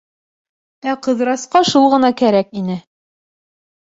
Ә 0.93 0.95
Ҡыҙырасҡа 1.07 1.63
шул 1.73 1.85
ғына 1.93 2.13
кәрәк 2.23 2.53
ине. 2.63 2.79